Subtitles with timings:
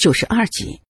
[0.00, 0.80] 九十二集。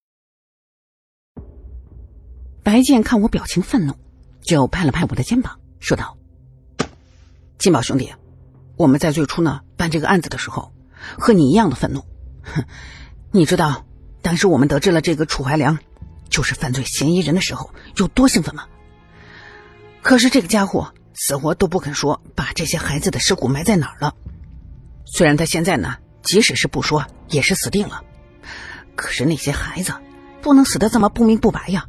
[2.62, 3.96] 白剑看我表情愤怒，
[4.40, 6.16] 就拍了拍我的肩膀，说道
[7.58, 8.14] ：“金宝兄弟，
[8.76, 10.72] 我们在最初呢办这个案子的时候，
[11.18, 12.04] 和你一样的愤怒。
[12.44, 12.64] 哼，
[13.32, 13.84] 你知道
[14.22, 15.80] 当时我们得知了这个楚怀良
[16.28, 18.68] 就是犯罪嫌疑人的时候有多兴奋吗？
[20.02, 24.14] 可是这个家伙死活都不肯说把这些孩子的尸骨埋在哪儿了。
[25.04, 28.04] 虽然他现在呢，即使是不说，也是死定了。
[28.94, 29.92] 可是那些孩子
[30.42, 31.86] 不能死的这么不明不白呀。”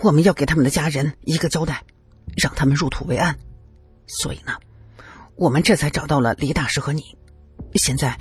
[0.00, 1.82] 我们要给他们的家人一个交代，
[2.36, 3.36] 让他们入土为安。
[4.06, 4.52] 所以呢，
[5.34, 7.18] 我们这才找到了李大师和你。
[7.74, 8.18] 现在，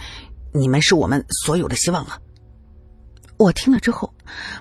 [0.54, 2.20] 你们是我们所有的希望了。
[3.38, 4.12] 我听了之后，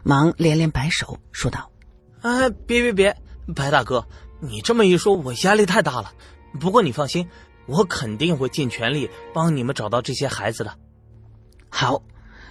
[0.03, 1.71] 忙连连摆手，说道
[2.21, 3.17] ：“哎，别别别，
[3.55, 4.07] 白大哥，
[4.41, 6.13] 你这么一说，我压力太大了。
[6.61, 7.27] 不过你放心，
[7.65, 10.77] 我肯定会尽全力帮你们找到这些孩子的。
[11.71, 12.03] 好，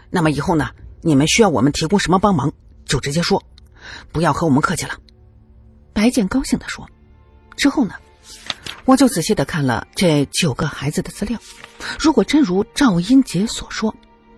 [0.09, 0.69] 那么以后呢，
[1.01, 2.53] 你们需要我们提供什么帮忙，
[2.85, 3.43] 就直接说。”
[4.11, 4.97] 不要和我们客气了，
[5.93, 6.89] 白剑高兴地说。
[7.55, 7.93] 之后呢，
[8.83, 11.37] 我就仔细的看了这九个孩子的资料。
[11.99, 13.93] 如果真如赵英杰所说，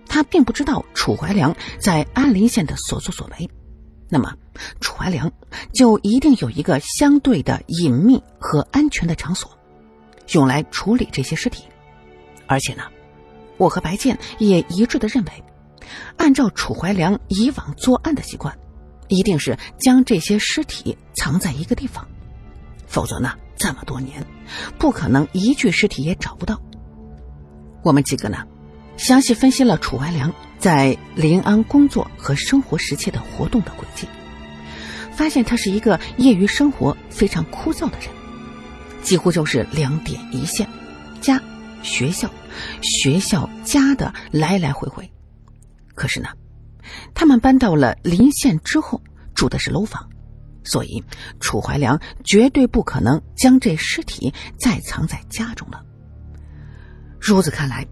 [0.06, 3.50] 他并不知道楚怀良在安林县的所作所为，
[4.10, 4.36] 那么
[4.82, 5.32] 楚怀良
[5.74, 9.58] 就一定有一个相对的隐秘和安全的场所，
[10.34, 11.64] 用来处理这些尸体。
[12.48, 12.84] 而且呢，
[13.56, 15.32] 我和白剑也一致的认为，
[16.18, 18.58] 按照楚怀良以往作案的习惯。
[19.10, 22.06] 一定是将这些尸体藏在一个地方，
[22.88, 24.22] 否则呢，这么多年，
[24.78, 26.62] 不可能一具尸体也找不到。
[27.84, 28.44] 我们几个呢，
[28.98, 34.06] 详细分析了楚怀良在临安工作和生活时期的活动的轨迹，
[35.14, 38.10] 发现他是一个业余生活非常枯燥的人，
[39.02, 40.68] 几乎就是两点一线，
[41.22, 41.42] 家、
[41.82, 42.30] 学校、
[42.82, 45.10] 学校、家的来来回回。
[45.98, 46.30] 可是呢。
[47.14, 49.02] 他们搬到了临县之后，
[49.36, 50.08] 住的是楼房，
[50.64, 51.04] 所以
[51.42, 55.84] 楚怀良绝对不可能将这尸体再藏在家中了。
[57.20, 57.86] 如此看来，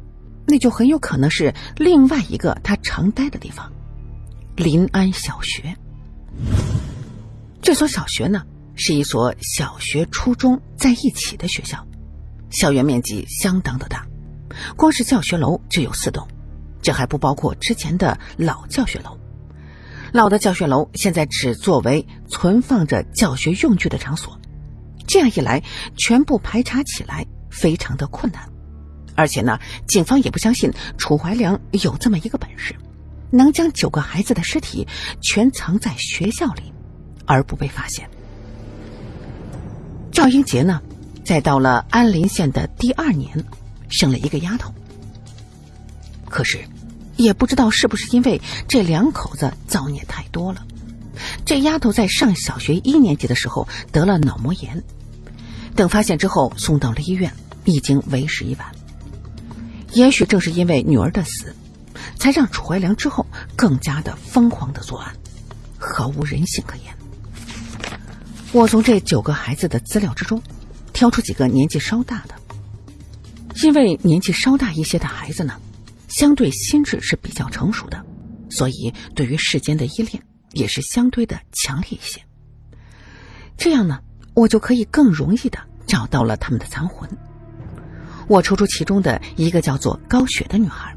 [0.48, 3.70] 那就很有可能是另外一个他常待的地方——
[4.56, 5.76] 临安小学。
[7.62, 8.46] 这所小学呢，
[8.76, 11.86] 是一所小学、初中在一起的学校，
[12.50, 14.08] 校园面积相当的大，
[14.78, 16.26] 光是教学楼就有四栋。
[16.86, 19.18] 这还不包括之前的老教学楼，
[20.14, 24.40] 老的教学楼现在只作为存放着教学用具的场所。
[25.08, 25.64] 这样一来，
[25.98, 28.48] 全部排查起来非常的困难，
[29.16, 32.76] 而且呢，警方也不相信楚怀良有这么一个本事，
[33.32, 34.88] 能将九个孩子的尸体
[35.24, 36.72] 全藏在学校里，
[37.26, 38.08] 而不被发现。
[40.12, 40.80] 赵英杰呢，
[41.26, 43.44] 在到了安林县的第二年，
[43.90, 44.72] 生了一个丫头，
[46.30, 46.60] 可是。
[47.18, 50.66] 也不知道是不是因为这两口子造孽太多了，
[51.46, 54.84] 这丫头在上小学一年级的时候得了脑膜炎，
[55.76, 57.32] 等发现之后送到了医院，
[57.64, 58.68] 已经为时已晚。
[59.94, 61.56] 也许正是因为女儿的死，
[62.18, 63.26] 才让楚怀良之后
[63.56, 65.16] 更加的疯狂的作案，
[65.80, 66.94] 毫无人性可言。
[68.52, 70.42] 我从这九个孩子的资料之中，
[70.92, 72.36] 挑出几个年纪稍大的，
[73.64, 75.54] 因为年纪稍大一些的孩子呢。
[76.16, 78.02] 相对心智是比较成熟的，
[78.50, 82.22] 所以对于世间的依恋也是相对的强烈一些。
[83.58, 84.00] 这样呢，
[84.34, 87.10] 我就可以更容易的找到了他们的残魂。
[88.30, 90.96] 我抽出其中的一个叫做高雪的女孩，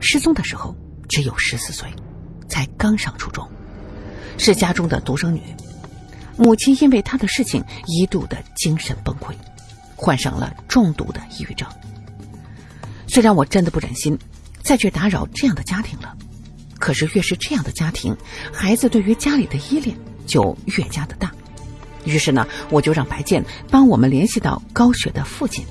[0.00, 0.74] 失踪的时候
[1.06, 1.92] 只有十四岁，
[2.48, 3.46] 才刚上初中，
[4.38, 5.42] 是家中的独生女。
[6.38, 9.34] 母亲因为她的事情一度的精神崩溃，
[9.96, 11.68] 患上了重度的抑郁症。
[13.06, 14.18] 虽然我真的不忍心。
[14.62, 16.16] 再去打扰这样的家庭了，
[16.78, 18.16] 可是越是这样的家庭，
[18.52, 21.32] 孩子对于家里的依恋就越加的大。
[22.04, 25.64] 于是呢，我就让白健帮我们联系到高雪的父亲，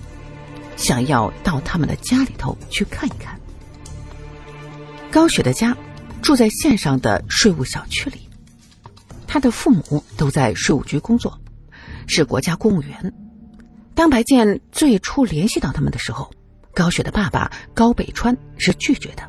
[0.75, 3.39] 想要到他们的家里头去看一看。
[5.11, 5.75] 高雪的家
[6.21, 8.29] 住在县上的税务小区里，
[9.25, 11.39] 他的父母都在税务局工作，
[12.05, 13.13] 是国家公务员。
[13.95, 16.31] 当白健最初联系到他们的时候。
[16.73, 19.23] 高雪的爸爸高北川是拒绝的，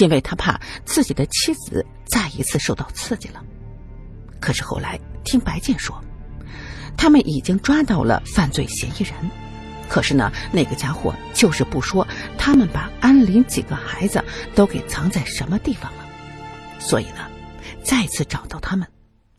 [0.00, 3.42] 因为他怕自己的妻子再一次受到刺激了。
[4.40, 5.98] 可是后来听白健说，
[6.96, 9.14] 他们已经抓到了犯罪嫌疑人，
[9.88, 12.06] 可是呢，那个家伙就是不说
[12.38, 14.22] 他们把安林几个孩子
[14.54, 16.04] 都给藏在什么地方了。
[16.78, 17.28] 所以呢，
[17.82, 18.86] 再次找到他们，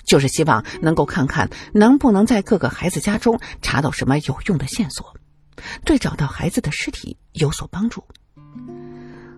[0.05, 5.15] 就是希望能够看看能不能在各个孩子家中查到什么有用的线索。
[5.83, 8.03] 对找到孩子的尸体有所帮助。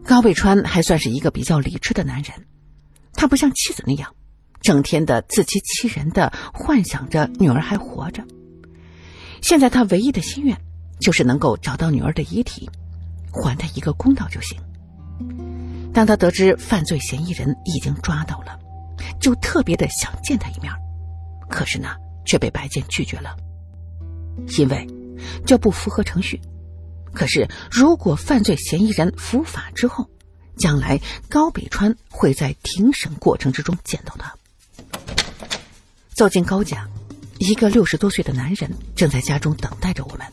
[0.03, 2.31] 高北川还算是一个比较理智的男人，
[3.13, 4.13] 他不像妻子那样，
[4.61, 8.23] 整天的自欺欺人的幻想着女儿还活着。
[9.41, 10.57] 现在他唯一的心愿，
[10.99, 12.69] 就是能够找到女儿的遗体，
[13.31, 14.57] 还她一个公道就行。
[15.93, 18.57] 当他得知犯罪嫌疑人已经抓到了，
[19.19, 20.71] 就特别的想见他一面，
[21.49, 21.89] 可是呢，
[22.25, 23.35] 却被白健拒绝了，
[24.57, 24.87] 因为
[25.45, 26.41] 这不符合程序。
[27.13, 30.09] 可是，如果犯罪嫌疑人伏法之后，
[30.57, 30.99] 将来
[31.29, 34.35] 高北川会在庭审过程之中见到他。
[36.13, 36.89] 走进高家，
[37.37, 40.27] 一个六十多岁的男人正在家中等待着我们。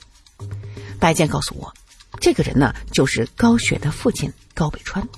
[0.99, 1.73] 白健告诉我，
[2.21, 5.09] 这个人呢，就是高雪的父亲高北川。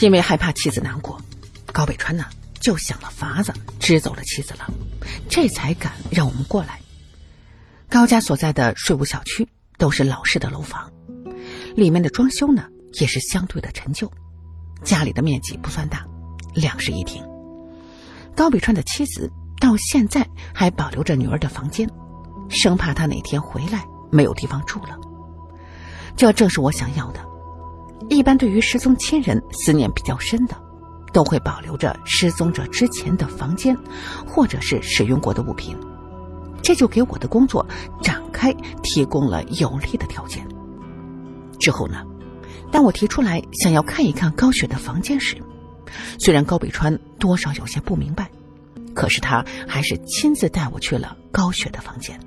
[0.00, 1.20] 因为害怕妻子难过，
[1.72, 2.24] 高北川呢
[2.60, 4.72] 就想了法子支走了妻子了，
[5.28, 6.80] 这才敢让我们过来。
[7.88, 9.48] 高家所在的税务小区。
[9.78, 10.90] 都是老式的楼房，
[11.74, 12.64] 里面的装修呢
[12.98, 14.10] 也是相对的陈旧，
[14.82, 16.02] 家里的面积不算大，
[16.54, 17.22] 两室一厅。
[18.34, 19.30] 高比川的妻子
[19.60, 21.86] 到现在还保留着女儿的房间，
[22.48, 24.98] 生怕他哪天回来没有地方住了。
[26.16, 27.20] 这正是我想要的。
[28.08, 30.56] 一般对于失踪亲人思念比较深的，
[31.12, 33.76] 都会保留着失踪者之前的房间，
[34.26, 35.76] 或者是使用过的物品。
[36.66, 37.64] 这就给我的工作
[38.02, 38.52] 展开
[38.82, 40.44] 提供了有利的条件。
[41.60, 42.04] 之后呢，
[42.72, 45.36] 当我提出来想要看一看高雪的房间时，
[46.18, 48.32] 虽然高北川多少有些不明白，
[48.96, 52.18] 可是他还是亲自带我去了高雪的房间。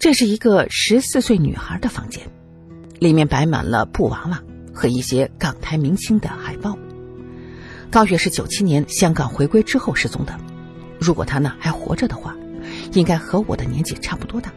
[0.00, 2.26] 这是一个十四岁女孩的房间，
[2.98, 4.42] 里面摆满了布娃娃
[4.74, 6.76] 和一些港台明星的海报。
[7.88, 10.36] 高雪是九七年香港回归之后失踪的，
[10.98, 12.34] 如果她呢还活着的话。
[12.94, 14.52] 应该和我的年纪差不多大，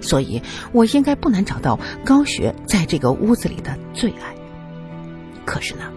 [0.00, 4.34] 所以我应该不难找到高雪在这个屋子里的最爱。
[5.44, 5.90] 可是呢，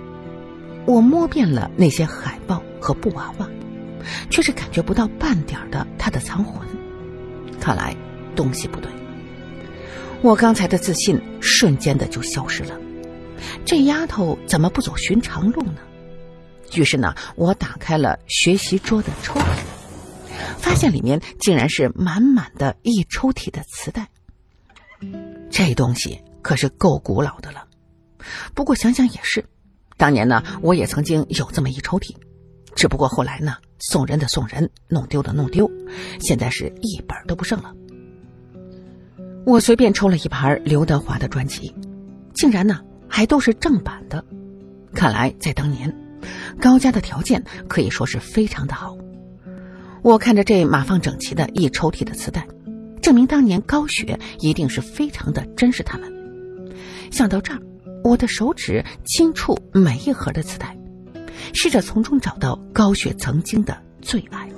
[0.86, 3.48] 我摸遍了那些海报和布娃娃，
[4.30, 6.66] 却是感觉不到半点的她的藏魂。
[7.60, 7.96] 看来
[8.36, 8.92] 东西不对，
[10.22, 12.78] 我刚才的自信瞬间的就消失了。
[13.66, 15.78] 这丫头怎么不走寻常路呢？
[16.76, 19.44] 于是呢，我打开了学习桌的抽屉。
[20.58, 24.08] 发现里面竟然是满满的一抽屉的磁带，
[25.50, 27.68] 这东西可是够古老的了。
[28.54, 29.46] 不过想想也是，
[29.98, 32.16] 当年呢，我也曾经有这么一抽屉，
[32.76, 35.70] 只不过后来呢，送人的送人，弄丢的弄丢，
[36.20, 37.74] 现在是一本都不剩了。
[39.46, 41.76] 我随便抽了一盘刘德华的专辑，
[42.34, 42.80] 竟然呢
[43.10, 44.24] 还都是正版的，
[44.94, 45.94] 看来在当年，
[46.62, 48.98] 高家的条件可以说是非常的好。
[50.04, 52.46] 我看着这码放整齐的一抽屉的磁带，
[53.02, 56.12] 证明当年高雪一定是非常的珍视他们。
[57.10, 57.62] 想到这儿，
[58.04, 60.78] 我的手指轻触每一盒的磁带，
[61.54, 64.50] 试着从中找到高雪曾经的最爱。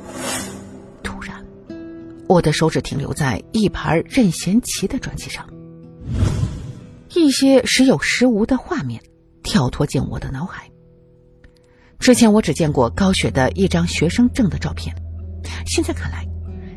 [1.03, 1.45] 突然，
[2.27, 5.47] 我的手指停留在一盘任贤齐的专辑上，
[7.13, 8.99] 一些时有时无的画面
[9.43, 10.71] 跳脱进我的脑海。
[11.99, 14.95] 之前我只见过高雪的一张学生证的照片。
[15.65, 16.25] 现在看来，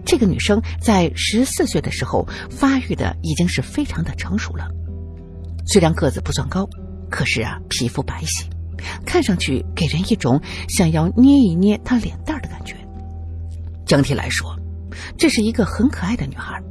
[0.05, 4.69] 这个女生在十四岁的时候发育的已经是非常的成熟了。
[5.67, 6.69] 虽然个子不算高，
[7.11, 8.47] 可是啊，皮肤白皙，
[9.05, 12.75] 看上去给人一种想要捏一捏她脸蛋的感觉。
[13.85, 14.59] 整体来说，
[15.17, 16.63] 这是一个很可爱的女孩。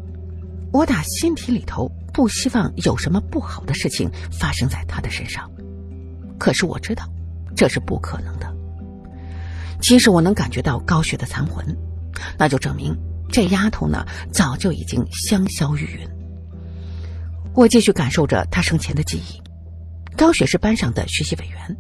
[0.74, 5.50] 我打心底里头不希望有什么不好的事情发生在她的身上，
[6.38, 7.08] 可是我知道，
[7.56, 8.54] 这是不可能的。
[9.80, 11.66] 即使我能感觉到高雪的残魂。
[12.38, 12.98] 那就证明
[13.30, 16.08] 这丫头呢，早就已经香消玉殒。
[17.54, 19.42] 我继续感受着她生前的记忆。
[20.16, 21.78] 高雪是班上的学习委员，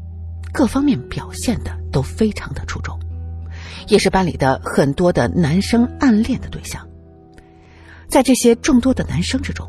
[0.53, 2.99] 各方面表现的都非常的出众，
[3.87, 6.87] 也是班里的很多的男生暗恋的对象。
[8.07, 9.67] 在这些众多的男生之中，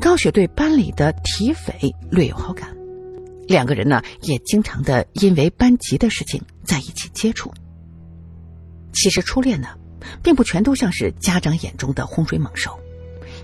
[0.00, 2.76] 高雪对班里的体匪略有好感，
[3.48, 7.52] 两个人呢也经常的因为班级的事情在一起接触。
[8.92, 9.68] 其实初恋呢。
[10.22, 12.78] 并不全都像是家长眼中的洪水猛兽，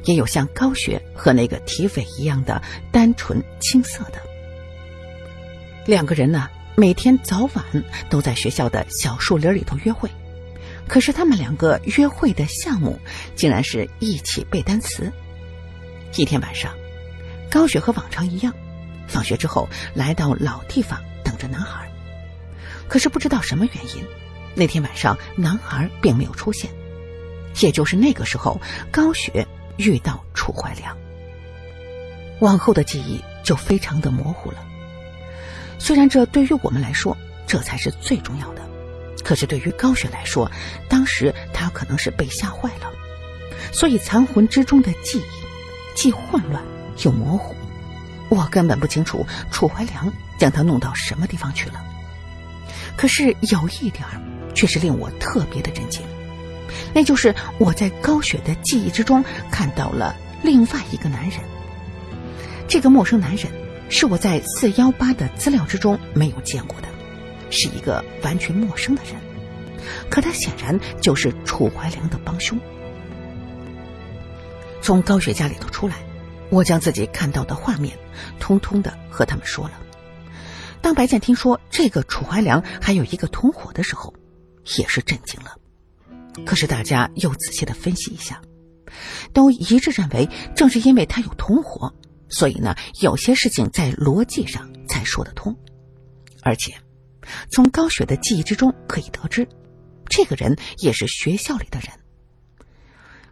[0.04, 4.20] 也有像高雪和那个体匪一样的单纯青涩的。
[5.86, 7.64] 两个人呢，每天早晚
[8.10, 10.10] 都在学校的小树林里头约会，
[10.88, 12.98] 可是他们两个约会的项目
[13.34, 15.12] 竟然是一起背单词。
[16.16, 16.74] 一天晚上，
[17.50, 18.52] 高雪和往常一样，
[19.06, 21.88] 放学之后来到老地方等着男孩，
[22.88, 24.04] 可是不知道什么原因。
[24.56, 26.70] 那天晚上，男孩并没有出现，
[27.60, 28.58] 也就是那个时候，
[28.90, 29.46] 高雪
[29.76, 30.96] 遇到楚怀良。
[32.40, 34.58] 往后的记忆就非常的模糊了。
[35.78, 37.14] 虽然这对于我们来说，
[37.46, 38.62] 这才是最重要的，
[39.22, 40.50] 可是对于高雪来说，
[40.88, 42.90] 当时她可能是被吓坏了，
[43.72, 46.62] 所以残魂之中的记忆既混乱
[47.04, 47.54] 又模糊，
[48.30, 51.84] 我根本不清楚楚怀良将她弄到什么地方去了。
[52.96, 54.04] 可是有一点
[54.56, 56.02] 却是令我特别的震惊，
[56.92, 61.38] 那就是我在高雪的记忆之中看到了另外一个男人。
[62.66, 63.52] 这个陌生男人
[63.88, 66.88] 是我在四幺八的资料之中没有见过的，
[67.50, 69.14] 是一个完全陌生的人，
[70.10, 72.58] 可他显然就是楚怀良的帮凶。
[74.82, 75.96] 从高雪家里头出来，
[76.48, 77.96] 我将自己看到的画面
[78.40, 79.72] 通通的和他们说了。
[80.80, 84.14] 当白剑听说这个楚怀良还有一个同伙的时候，
[84.78, 85.56] 也是震惊了。
[86.44, 88.40] 可是大家又仔细的分析一下，
[89.32, 91.94] 都一致认为，正是因为他有同伙。
[92.28, 95.56] 所以呢，有些事情在逻辑上才说得通，
[96.42, 96.74] 而且
[97.50, 99.46] 从高雪的记忆之中可以得知，
[100.08, 101.88] 这个人也是学校里的人。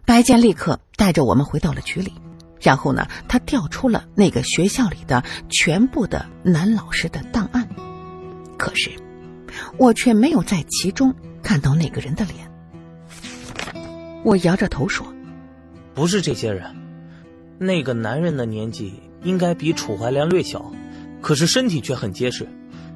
[0.07, 2.15] 白剑立刻带着我们回到了局里，
[2.61, 7.69] 然后呢，他调出了那个学校里的全部的男老师的档案，
[8.57, 8.93] 可是
[9.77, 12.51] 我却没有在其中看到那个人的脸。
[14.25, 15.07] 我摇着头说
[15.95, 16.75] ：“不是这些人。”
[17.59, 20.73] 那个男人的年纪应该比楚怀良略小，
[21.21, 22.49] 可是身体却很结实，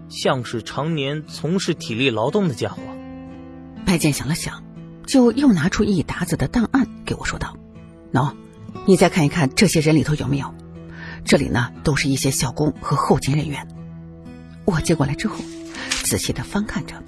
[0.08, 2.82] 像是常年从事体力劳动的家伙。
[3.86, 4.64] 白剑想了想，
[5.06, 7.56] 就又拿出一沓子的档案给我说道
[8.12, 8.32] ：“喏，
[8.86, 10.52] 你再看一看这些人里头有没有？
[11.24, 13.68] 这里呢都是一些校工和后勤人员。”
[14.66, 15.36] 我接过来之后，
[16.02, 17.02] 仔细的翻看着，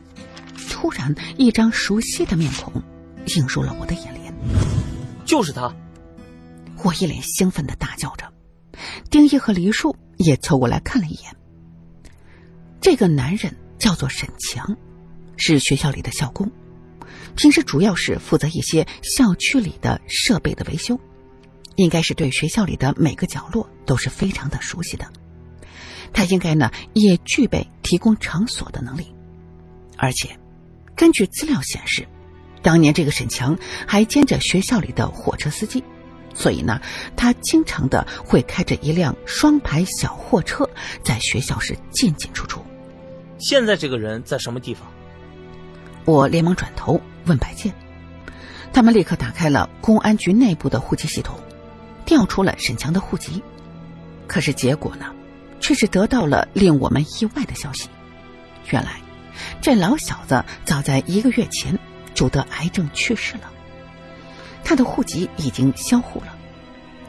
[0.69, 2.83] 突然一张熟悉的面孔
[3.27, 4.35] 映入了我的眼帘，
[5.25, 5.75] 就是他。
[6.83, 8.33] 我一脸兴奋的大叫着，
[9.11, 11.37] 丁一和黎树也凑过来看了一眼。
[12.81, 14.77] 这个男人叫做沈强，
[15.37, 16.51] 是学校里的校工，
[17.37, 20.99] 平时主要是负责一些校区里的设备的维修，
[21.77, 25.07] 应该是对学校里的每个角落都是非常的熟悉的。
[26.13, 29.15] 他应该呢也具备提供场所的能力，
[29.97, 30.29] 而且
[30.95, 32.07] 根据资料显示，
[32.63, 35.83] 当年这个沈强还兼着学校里的火车司机。
[36.33, 36.81] 所以呢，
[37.17, 40.69] 他经常的会开着一辆双排小货车，
[41.03, 42.65] 在学校是进进出出。
[43.39, 44.87] 现在这个人在什么地方？
[46.05, 47.75] 我连忙转头问白剑，
[48.73, 51.37] 他们立刻打开了公安局内部的户籍系统，
[52.07, 53.43] 调出了沈强的户籍。
[54.29, 55.13] 可是结果呢，
[55.61, 57.89] 却是得到了令我们意外的消息。
[58.71, 59.01] 原来，
[59.61, 61.79] 这老小子早在一个月前
[62.15, 63.51] 就得癌症去世了。
[64.65, 66.37] 他的户籍已经销户了，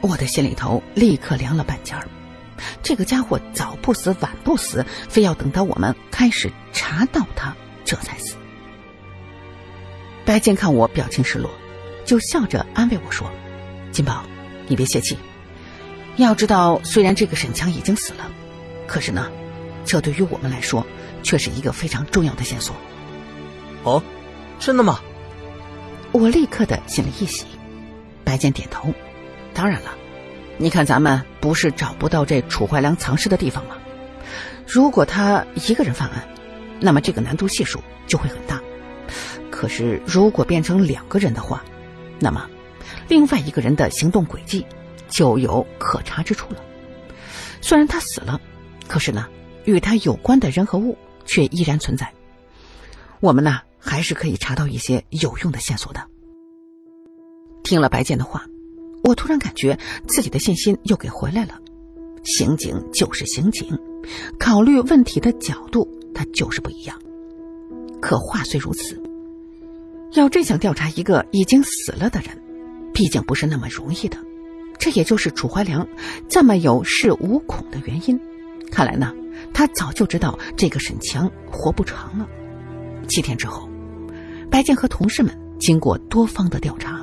[0.01, 2.07] 我的心里头立刻凉了半截儿。
[2.83, 8.35] 这个家伙早不死晚不死，非要等到我们开始查到他，这才死。
[10.25, 11.49] 白剑看我表情失落，
[12.05, 13.29] 就笑着安慰我说
[13.91, 14.23] ：“金宝，
[14.67, 15.17] 你别泄气。
[16.17, 18.31] 要知道，虽然这个沈强已经死了，
[18.91, 19.31] 可是呢，
[19.85, 20.85] 这对于我们来说
[21.23, 22.75] 却是一个非常重要的线索。”
[23.83, 24.03] 哦，
[24.59, 24.99] 真的吗？
[26.11, 27.45] 我立刻的心里一喜，
[28.25, 28.93] 白剑点头。
[29.53, 29.91] 当然了，
[30.57, 33.77] 你看咱们不是找不到这楚怀良藏尸的地方吗？
[34.67, 36.27] 如果他一个人犯案，
[36.81, 38.59] 那么这个难度系数就会很大。
[39.49, 41.63] 可是如果变成两个人的话，
[42.19, 42.45] 那么
[43.07, 44.65] 另外一个人的行动轨迹
[45.07, 46.57] 就有可查之处了。
[47.61, 48.41] 虽然他死了，
[48.91, 49.25] 可是呢，
[49.63, 52.11] 与他有关的人和物却依然存在。
[53.21, 53.61] 我们呢？
[53.79, 56.05] 还是可以查到一些有用的线索的。
[57.63, 58.45] 听了白剑的话，
[59.05, 59.79] 我突然感觉
[60.09, 61.57] 自己的信心又给回来了。
[62.25, 63.79] 刑警就是刑警，
[64.37, 67.01] 考虑问题的角度他就是不一样。
[68.01, 69.01] 可话虽如此，
[70.11, 72.37] 要真想调查一个已经死了的人，
[72.93, 74.17] 毕竟不是那么容易的。
[74.77, 75.87] 这也就是楚怀良
[76.27, 78.19] 这么有恃无恐的原因。
[78.71, 79.13] 看来呢，
[79.53, 82.27] 他早就知道这个沈强活不长了。
[83.07, 83.69] 七天之后。
[84.49, 87.01] 白剑和同事们经过多方的调查，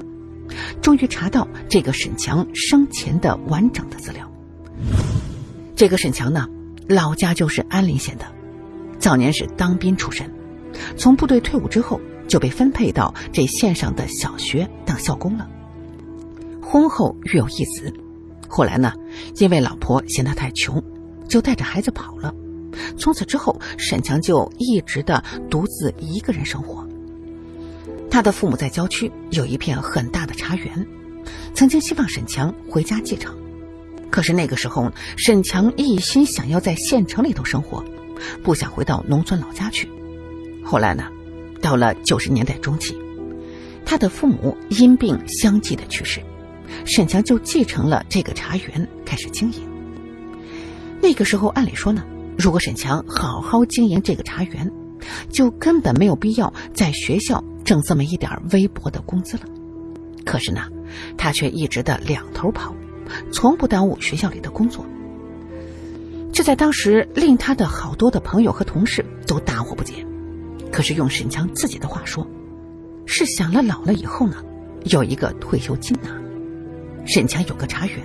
[0.83, 4.31] 终于查到这个沈强生前的完整的资料。
[5.75, 6.47] 这个沈强呢，
[6.87, 8.27] 老家就是安林县的，
[8.99, 10.31] 早年是当兵出身，
[10.95, 11.99] 从部队退伍之后
[12.29, 15.49] 就被分配到这县上的小学当校工了。
[16.61, 17.91] 婚后育有一子，
[18.47, 18.93] 后来呢，
[19.37, 20.85] 因为老婆嫌他太穷，
[21.29, 22.35] 就带着孩子跑了。
[22.97, 26.87] 从此之后，沈强就一直的独自一个人生活。
[28.11, 30.87] 他的父母在郊区有一片很大的茶园，
[31.55, 33.35] 曾经希望沈强回家继承，
[34.11, 37.85] 可是那个时候，沈强一心想要在县城里头生活，
[38.43, 39.89] 不想回到农村老家去。
[40.65, 41.05] 后来呢，
[41.61, 42.97] 到了九十年代中期，
[43.85, 46.21] 他的父母因病相继的去世，
[46.87, 49.68] 沈强就继承了这个茶园，开始经营。
[51.01, 52.05] 那个时候，按理说呢，
[52.37, 54.71] 如果沈强好好经营这个茶园，
[55.31, 59.45] 就根本没有必要在学校挣这么一点微薄的工资了。
[60.25, 60.69] 可是呢，
[61.17, 62.75] 他却一直的两头跑。
[63.33, 64.85] 从不耽误学校里的工作，
[66.31, 70.05] 这在当时令他的好多的朋友和同事都大惑不解。
[70.71, 72.29] 可是用沈强自己的话说，
[73.07, 74.45] 是想了老了以后呢，
[74.85, 76.11] 有一个退休金拿。
[77.07, 77.97] 沈强有个茶园，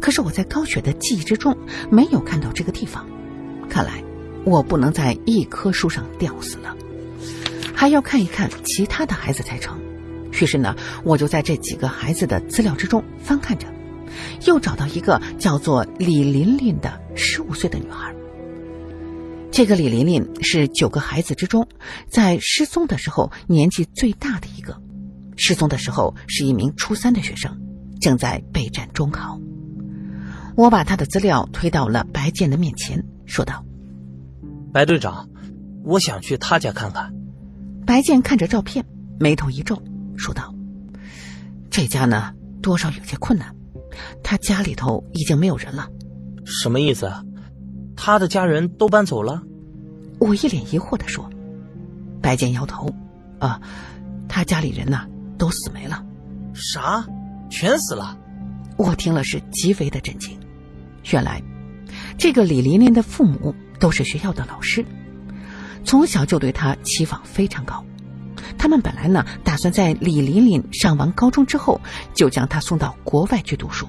[0.00, 1.56] 可是我在高雪的记忆之中
[1.90, 3.06] 没有看到这个地方。
[3.68, 4.02] 看来
[4.44, 6.76] 我不能在一棵树上吊死了，
[7.74, 9.78] 还要看一看其他的孩子才成。
[10.32, 13.66] 于是呢，我就在这几个孩子的资料之中翻看着。
[14.46, 18.14] 又找到一个叫做李琳琳的十五岁的女孩。
[19.50, 21.66] 这个李琳琳是九个孩子之中，
[22.08, 24.80] 在失踪的时候年纪最大的一个。
[25.36, 27.58] 失踪的时候是一名初三的学生，
[28.00, 29.38] 正在备战中考。
[30.56, 33.62] 我把他的资料推到了白健的面前，说道
[34.72, 35.28] ：“白队长，
[35.84, 37.12] 我想去他家看看。”
[37.84, 38.84] 白健看着照片，
[39.20, 39.80] 眉头一皱，
[40.16, 40.54] 说道
[41.70, 42.32] ：“这家呢，
[42.62, 43.54] 多少有些困难。”
[44.24, 45.88] 他家里头已经没有人了，
[46.46, 47.12] 什么意思？
[47.94, 49.42] 他的家人都搬走了？
[50.18, 51.28] 我一脸疑惑的说。
[52.22, 52.92] 白健摇头，
[53.38, 53.60] 啊，
[54.26, 56.02] 他家里人呐都死没了。
[56.54, 57.06] 啥？
[57.50, 58.18] 全死了？
[58.78, 60.36] 我听了是极为的震惊。
[61.12, 61.42] 原来，
[62.18, 64.84] 这个李琳琳的父母都是学校的老师，
[65.84, 67.84] 从小就对她期望非常高。
[68.58, 71.80] 他们本来呢，打算在李琳琳上完高中之后，
[72.14, 73.86] 就将她送到国外去读书。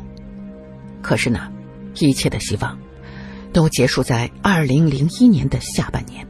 [1.01, 1.51] 可是呢，
[1.99, 2.77] 一切的希望，
[3.53, 6.27] 都结束在二零零一年的下半年。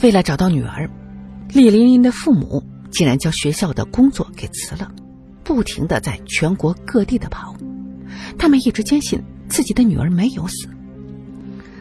[0.00, 0.90] 为了找到女儿，
[1.50, 4.90] 李琳琳的父母竟然将学校的工作给辞了，
[5.44, 7.54] 不停的在全国各地的跑。
[8.38, 10.68] 他们一直坚信自己的女儿没有死。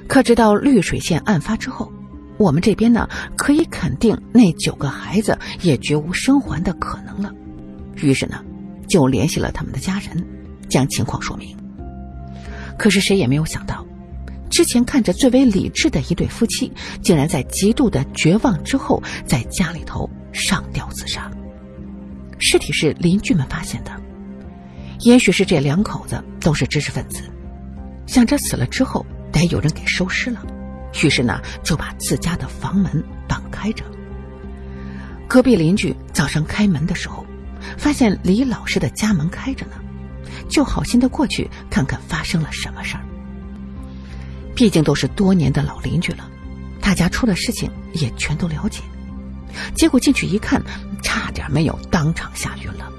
[0.07, 1.91] 可直到绿水县案发之后。
[2.37, 3.07] 我们这边呢，
[3.37, 7.31] 可以肯定那九个孩子也绝无生还的可能了。
[7.97, 8.43] 于是呢，
[8.87, 10.25] 就联系了他们的家人，
[10.67, 11.55] 将情况说明。
[12.79, 13.85] 可是谁也没有想到，
[14.49, 16.71] 之前看着最为理智的一对夫妻，
[17.03, 21.29] 竟然在极度的绝望之后，在家里头上吊自杀。
[22.39, 23.91] 尸体是邻居们发现的，
[25.01, 27.21] 也许是这两口子都是知识分子，
[28.11, 30.45] 想着死了之后得有人给收尸了。
[31.01, 33.85] 于是呢，就把自家的房门绑开着。
[35.29, 37.25] 隔壁邻居早上开门的时候，
[37.77, 39.71] 发现李老师的家门开着呢，
[40.49, 43.03] 就好心的过去看看发生了什么事儿。
[44.53, 46.29] 毕竟都是多年的老邻居了，
[46.81, 48.81] 大家出了事情也全都了解。
[49.73, 50.61] 结果进去一看，
[51.01, 52.91] 差点没有当场吓晕了。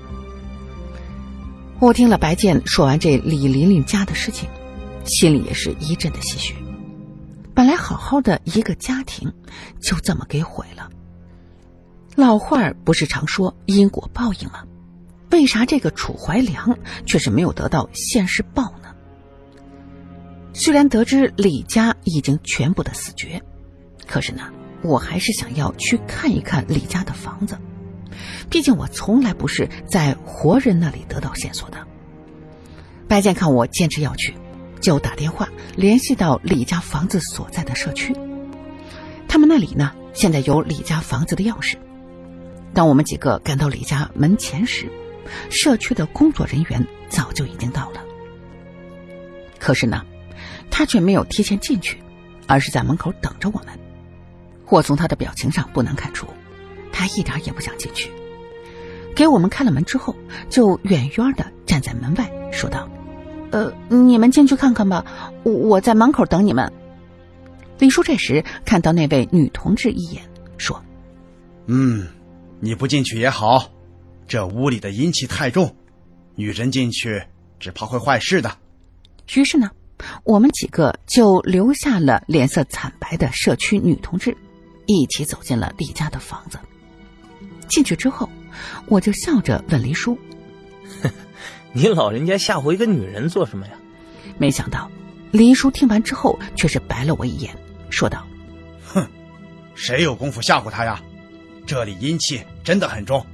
[1.80, 4.48] 我听了白健说完这李琳琳家的事情，
[5.04, 6.54] 心里也是一阵的唏嘘。
[7.54, 9.32] 本来好好的一个家庭，
[9.80, 10.90] 就这么给毁了。
[12.14, 14.64] 老话儿不是常说因果报应吗？
[15.30, 18.94] 为啥这个楚怀良却是没有得到现世报呢？
[20.52, 23.42] 虽然得知李家已经全部的死绝，
[24.06, 24.42] 可是呢，
[24.82, 27.58] 我还是想要去看一看李家的房子。
[28.50, 31.78] 毕竟我从来不是在活人那里得到线索的。
[33.08, 34.34] 白健看我坚持要去。
[34.82, 38.14] 就打电话联系到李家房子所在的社区，
[39.28, 41.76] 他们那里呢，现在有李家房子的钥匙。
[42.74, 44.90] 当我们几个赶到李家门前时，
[45.50, 48.02] 社区的工作人员早就已经到了。
[49.60, 50.04] 可是呢，
[50.68, 51.96] 他却没有提前进去，
[52.48, 53.68] 而是在门口等着我们。
[54.68, 56.26] 我从他的表情上不难看出，
[56.92, 58.10] 他一点也不想进去。
[59.14, 60.16] 给我们开了门之后，
[60.50, 62.88] 就远远的站在门外，说道。
[63.52, 65.04] 呃，你们进去看看吧，
[65.44, 66.72] 我我在门口等你们。
[67.78, 70.22] 李叔这时看到那位女同志一眼，
[70.56, 70.82] 说
[71.66, 72.08] ：“嗯，
[72.60, 73.70] 你不进去也好，
[74.26, 75.76] 这屋里的阴气太重，
[76.34, 77.22] 女人进去
[77.60, 78.50] 只怕会坏事的。”
[79.34, 79.70] 于是呢，
[80.24, 84.36] 我们几个就留下了脸色惨白的社区女同志，
[84.86, 86.58] 一起走进了李家的房子。
[87.68, 88.28] 进去之后，
[88.86, 90.16] 我就笑着问黎叔。
[91.72, 93.72] 你老人家吓唬一个女人做什么呀？
[94.38, 94.90] 没想到，
[95.30, 97.56] 林叔听完之后却是白了我一眼，
[97.90, 98.26] 说道
[98.84, 99.06] ：“哼，
[99.74, 101.02] 谁有功夫吓唬他呀？
[101.66, 103.24] 这里阴气真的很重。”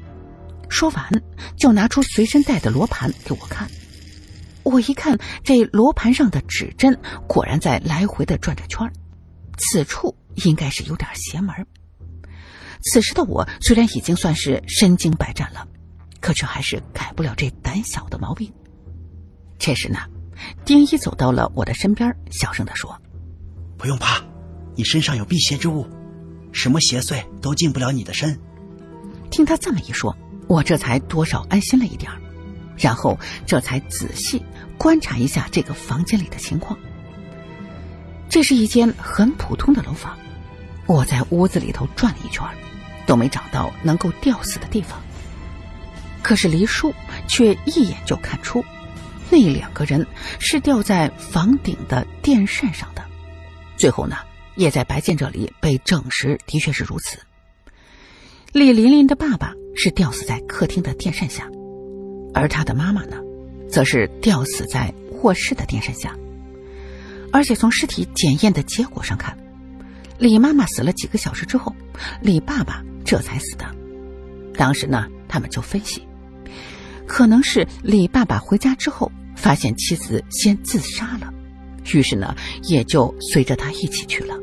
[0.69, 1.11] 说完，
[1.57, 3.69] 就拿出随身带的罗盘给我看。
[4.63, 8.93] 我一看，这罗盘上的指针果然在来回的转着圈儿，
[9.57, 11.55] 此处应该是有点邪门。
[12.83, 15.67] 此时的我虽然已经算是身经百战了，
[16.21, 18.53] 可却还是改不了这胆小的毛病。
[19.59, 19.99] 这时呢，
[20.65, 22.97] 丁一走到了我的身边，小声的说
[23.77, 24.23] ：“不用怕，
[24.77, 25.87] 你身上有辟邪之物，
[26.53, 28.39] 什么邪祟都进不了你的身。”
[29.31, 32.11] 听他这么一说，我这才多少安心了一点
[32.77, 34.43] 然后这才仔细
[34.79, 36.79] 观察一下这个房间里的情况。
[38.29, 40.17] 这是一间很普通的楼房，
[40.87, 42.47] 我在屋子里头转了一圈，
[43.07, 45.01] 都没找到能够吊死的地方。
[46.29, 46.93] 可是黎叔
[47.27, 48.63] 却一眼就看出，
[49.31, 50.07] 那两个人
[50.39, 53.03] 是吊在房顶的电扇上的。
[53.79, 54.15] 最后呢，
[54.55, 57.19] 也在白健这里被证实，的确是如此。
[58.53, 61.49] 李琳琳的爸爸是吊死在客厅的电扇下。
[62.35, 63.17] 而他的妈妈呢，
[63.71, 66.15] 则是吊死在卧室的电扇下。
[67.33, 69.35] 而且从尸体检验的结果上看，
[70.19, 71.75] 李妈妈死了几个小时之后，
[72.21, 73.65] 李爸爸这才死的。
[74.55, 76.07] 当时呢，他们就分析，
[77.09, 81.33] 可能是李爸爸回家之后发现妻子先自杀了，
[81.93, 84.39] 于是呢，也就随着他一起去了。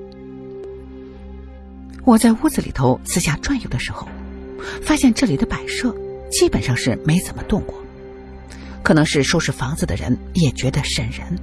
[2.04, 4.08] 我在屋子里头四下转悠的时候，
[4.82, 5.96] 发现这里的摆设。
[6.32, 7.76] 基本上是没怎么动过，
[8.84, 11.40] 可能是收拾房子的人也觉得瘆人，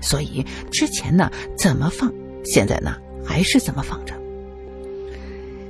[0.00, 2.10] 所以之前呢怎么放，
[2.42, 4.14] 现在呢还是怎么放着。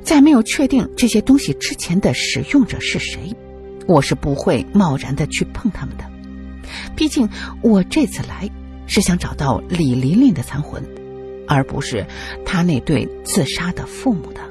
[0.04, 3.34] 在没有确定这些东西之前的使用者是谁，
[3.90, 6.05] 我是不会贸然的去碰他们的。
[6.94, 7.29] 毕竟
[7.61, 8.48] 我这次来
[8.87, 10.81] 是想找到李琳琳的残魂，
[11.48, 12.07] 而不是
[12.46, 14.49] 他那对自杀的父母的。